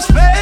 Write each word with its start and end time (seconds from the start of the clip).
just. 0.00 0.37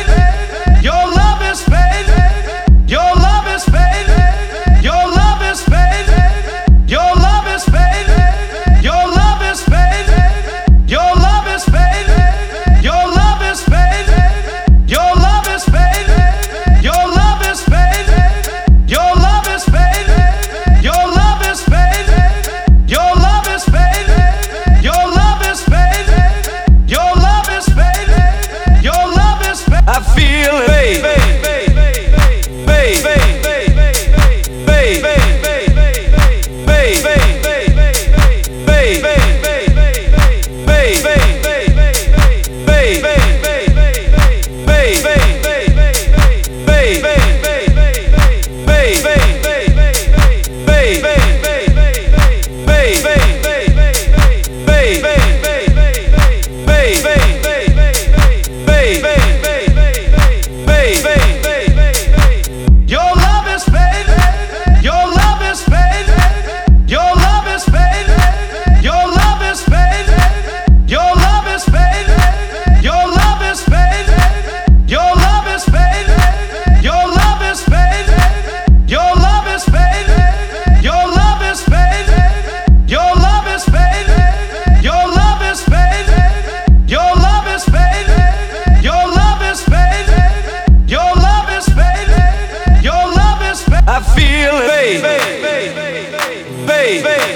baby. 96.87 97.27